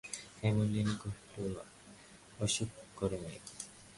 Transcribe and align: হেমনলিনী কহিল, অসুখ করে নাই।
হেমনলিনী 0.39 0.95
কহিল, 1.01 1.55
অসুখ 2.39 2.69
করে 2.95 3.17
নাই। 3.23 3.37